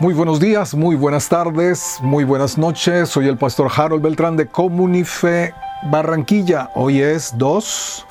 [0.00, 3.10] Muy buenos días, muy buenas tardes, muy buenas noches.
[3.10, 5.52] Soy el pastor Harold Beltrán de Comunife
[5.90, 6.70] Barranquilla.
[6.74, 8.06] Hoy es 2,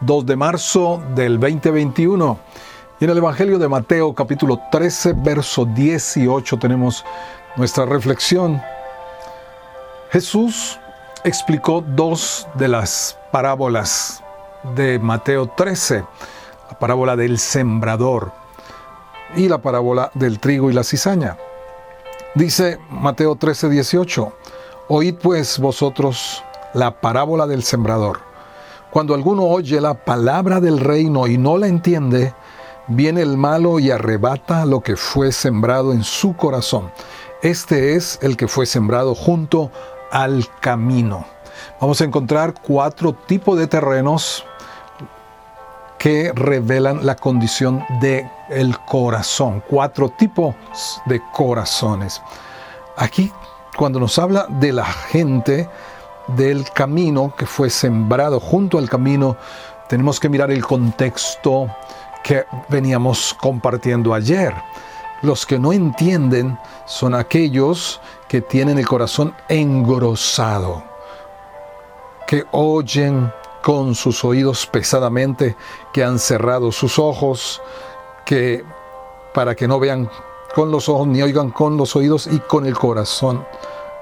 [0.00, 2.38] 2 de marzo del 2021.
[2.98, 7.04] Y en el Evangelio de Mateo capítulo 13, verso 18 tenemos
[7.56, 8.62] nuestra reflexión.
[10.12, 10.80] Jesús
[11.22, 14.24] explicó dos de las parábolas
[14.74, 16.02] de Mateo 13,
[16.70, 18.45] la parábola del sembrador
[19.36, 21.36] y la parábola del trigo y la cizaña.
[22.34, 24.32] Dice Mateo 13, 18,
[24.88, 26.42] Oíd pues vosotros
[26.74, 28.20] la parábola del sembrador.
[28.90, 32.34] Cuando alguno oye la palabra del reino y no la entiende,
[32.88, 36.90] viene el malo y arrebata lo que fue sembrado en su corazón.
[37.42, 39.70] Este es el que fue sembrado junto
[40.10, 41.26] al camino.
[41.80, 44.44] Vamos a encontrar cuatro tipos de terrenos
[45.98, 50.54] que revelan la condición de el corazón, cuatro tipos
[51.06, 52.22] de corazones.
[52.96, 53.32] Aquí
[53.76, 55.68] cuando nos habla de la gente
[56.28, 59.36] del camino que fue sembrado junto al camino,
[59.88, 61.68] tenemos que mirar el contexto
[62.24, 64.54] que veníamos compartiendo ayer.
[65.22, 70.82] Los que no entienden son aquellos que tienen el corazón engrosado,
[72.26, 73.30] que oyen
[73.66, 75.56] con sus oídos pesadamente,
[75.92, 77.60] que han cerrado sus ojos,
[78.24, 78.64] que
[79.34, 80.08] para que no vean
[80.54, 83.44] con los ojos ni oigan con los oídos y con el corazón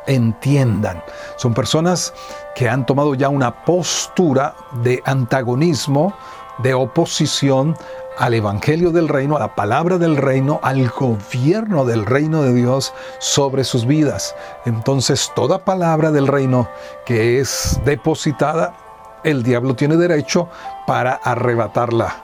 [0.06, 1.02] entiendan.
[1.36, 2.12] Son personas
[2.54, 6.12] que han tomado ya una postura de antagonismo,
[6.58, 7.74] de oposición
[8.18, 12.92] al Evangelio del Reino, a la palabra del Reino, al gobierno del Reino de Dios
[13.18, 14.36] sobre sus vidas.
[14.66, 16.68] Entonces toda palabra del Reino
[17.06, 18.83] que es depositada
[19.24, 20.48] el diablo tiene derecho
[20.86, 22.22] para arrebatarla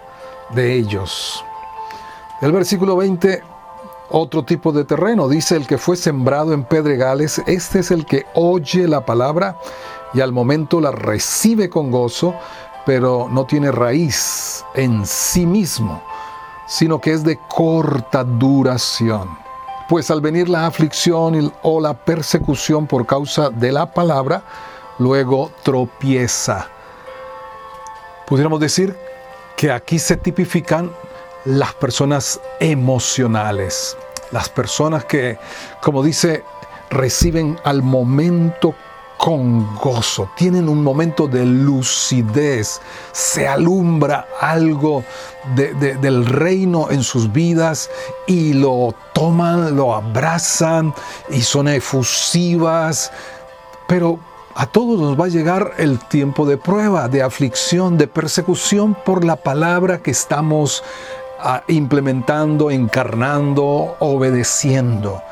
[0.50, 1.44] de ellos.
[2.40, 3.42] El versículo 20,
[4.10, 8.26] otro tipo de terreno, dice el que fue sembrado en pedregales, este es el que
[8.34, 9.58] oye la palabra
[10.14, 12.34] y al momento la recibe con gozo,
[12.86, 16.02] pero no tiene raíz en sí mismo,
[16.66, 19.28] sino que es de corta duración.
[19.88, 24.42] Pues al venir la aflicción o la persecución por causa de la palabra,
[24.98, 26.68] luego tropieza
[28.30, 28.96] pudiéramos decir
[29.56, 30.92] que aquí se tipifican
[31.44, 33.96] las personas emocionales,
[34.30, 35.36] las personas que,
[35.82, 36.44] como dice,
[36.90, 38.72] reciben al momento
[39.18, 42.80] con gozo, tienen un momento de lucidez,
[43.10, 45.02] se alumbra algo
[45.56, 47.90] del reino en sus vidas
[48.28, 50.94] y lo toman, lo abrazan
[51.30, 53.10] y son efusivas,
[53.88, 54.20] pero
[54.60, 59.24] a todos nos va a llegar el tiempo de prueba, de aflicción, de persecución por
[59.24, 60.84] la palabra que estamos
[61.38, 65.22] ah, implementando, encarnando, obedeciendo.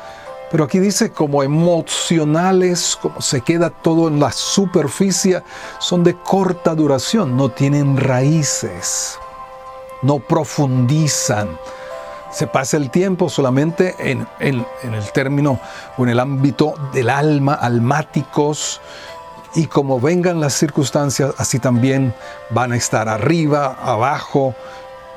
[0.49, 5.43] Pero aquí dice como emocionales, como se queda todo en la superficie,
[5.77, 9.19] son de corta duración, no tienen raíces,
[10.01, 11.49] no profundizan
[12.31, 15.59] se pasa el tiempo solamente en, en, el término
[15.97, 18.81] o en el ámbito del alma, almáticos,
[19.55, 22.13] y como vengan las circunstancias, así también
[22.49, 24.55] van a estar arriba, abajo,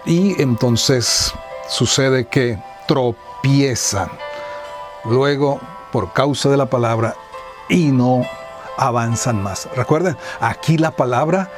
[0.04, 1.32] y entonces
[1.68, 4.08] sucede que tropiezan.
[5.04, 5.60] Luego,
[5.90, 7.14] por causa de la palabra,
[7.68, 8.22] y no
[8.78, 9.68] avanzan más.
[9.76, 11.50] Recuerden, aquí la palabra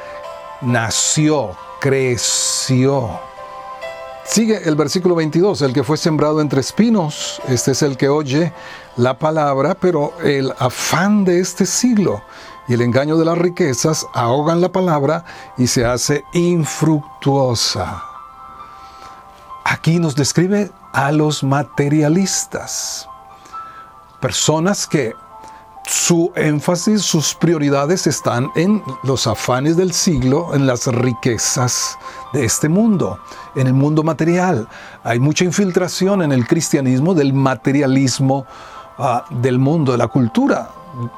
[0.61, 3.19] nació, creció
[4.25, 8.51] Sigue el versículo 22, el que fue sembrado entre espinos, este es el que oye
[8.97, 12.23] la palabra, pero el afán de este siglo
[12.67, 15.23] y el engaño de las riquezas ahogan la palabra
[15.57, 18.03] y se hace infructuosa.
[19.63, 23.07] Aquí nos describe a los materialistas,
[24.19, 25.13] personas que
[25.87, 31.97] su énfasis, sus prioridades están en los afanes del siglo, en las riquezas
[32.33, 33.19] de este mundo,
[33.55, 34.67] en el mundo material.
[35.03, 38.45] Hay mucha infiltración en el cristianismo del materialismo
[38.97, 40.69] ah, del mundo, de la cultura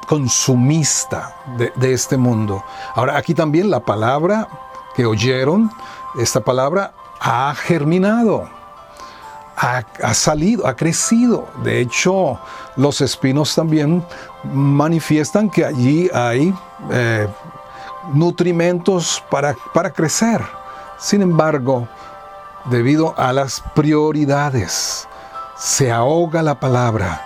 [0.06, 2.64] consumista de, este mundo.
[2.94, 4.48] Ahora, aquí también la palabra
[4.94, 5.70] que oyeron,
[6.18, 8.48] esta palabra ha germinado
[9.58, 11.48] ha, salido, ha crecido.
[11.62, 12.38] De hecho,
[12.76, 14.04] los espinos también
[14.44, 16.54] manifiestan que allí hay
[16.90, 17.28] eh,
[18.12, 20.40] nutrimentos para, para crecer.
[20.98, 21.88] Sin embargo,
[22.66, 25.08] debido a las prioridades,
[25.56, 27.24] se ahoga la palabra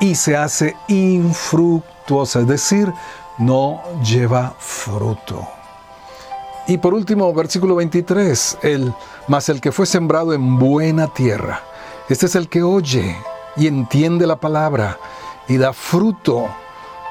[0.00, 2.92] y se hace infructuosa, es decir,
[3.38, 5.46] no lleva fruto.
[6.66, 8.94] Y por último, versículo 23, el,
[9.26, 11.62] más el que fue sembrado en buena tierra
[12.12, 13.16] este es el que oye
[13.56, 14.98] y entiende la palabra
[15.48, 16.46] y da fruto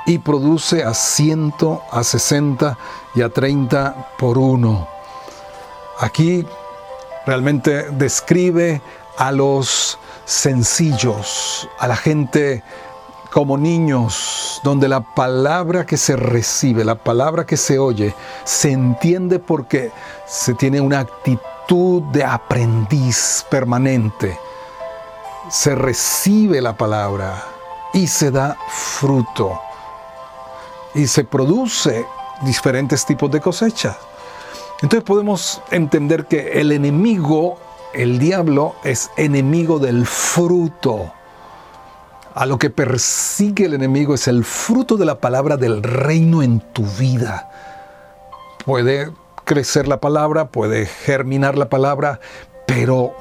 [0.05, 2.77] y produce a ciento, a sesenta
[3.15, 4.87] y a treinta por uno.
[5.99, 6.45] Aquí
[7.25, 8.81] realmente describe
[9.17, 12.63] a los sencillos, a la gente
[13.31, 18.13] como niños, donde la palabra que se recibe, la palabra que se oye,
[18.43, 19.91] se entiende porque
[20.27, 24.37] se tiene una actitud de aprendiz permanente.
[25.49, 27.43] Se recibe la palabra
[27.93, 29.59] y se da fruto.
[30.93, 32.05] Y se produce
[32.41, 33.95] diferentes tipos de cosechas.
[34.81, 37.57] Entonces podemos entender que el enemigo,
[37.93, 41.13] el diablo, es enemigo del fruto
[42.33, 46.61] a lo que persigue el enemigo es el fruto de la palabra del reino en
[46.73, 47.49] tu vida.
[48.65, 49.11] Puede
[49.43, 52.19] crecer la palabra, puede germinar la palabra,
[52.67, 53.13] pero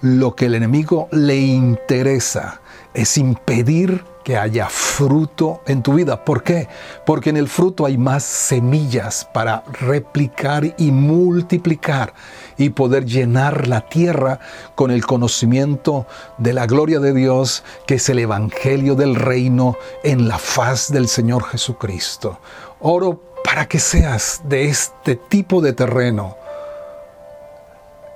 [0.00, 2.60] lo que el enemigo le interesa
[2.94, 6.24] es impedir que haya fruto en tu vida.
[6.24, 6.66] ¿Por qué?
[7.04, 12.14] Porque en el fruto hay más semillas para replicar y multiplicar
[12.56, 14.40] y poder llenar la tierra
[14.74, 16.06] con el conocimiento
[16.38, 21.06] de la gloria de Dios, que es el Evangelio del reino en la faz del
[21.06, 22.38] Señor Jesucristo.
[22.80, 26.36] Oro para que seas de este tipo de terreno,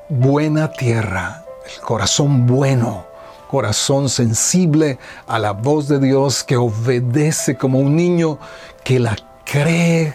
[0.08, 3.07] buena tierra, el corazón bueno
[3.48, 8.38] corazón sensible a la voz de Dios, que obedece como un niño,
[8.84, 10.14] que la cree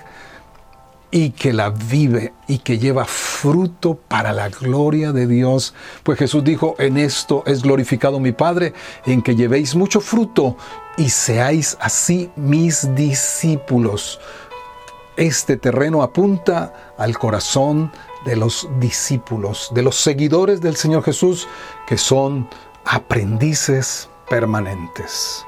[1.11, 5.75] y que la vive y que lleva fruto para la gloria de Dios.
[6.01, 8.73] Pues Jesús dijo, en esto es glorificado mi Padre,
[9.05, 10.57] en que llevéis mucho fruto
[10.97, 14.19] y seáis así mis discípulos.
[15.15, 17.91] Este terreno apunta al corazón
[18.25, 21.47] de los discípulos, de los seguidores del Señor Jesús,
[21.85, 22.47] que son
[22.85, 25.45] aprendices permanentes.